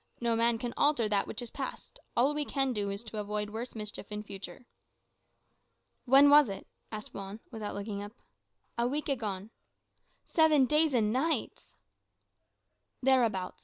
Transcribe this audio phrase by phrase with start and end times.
[0.19, 1.99] No man can alter that which is past.
[2.17, 4.65] All we can do is to avoid worse mischief in future."
[6.05, 8.13] "When was it?" asked Juan, without looking up.
[8.79, 9.51] "A week agone."
[10.23, 11.75] "Seven days and nights!"
[13.03, 13.59] "Thereabouts.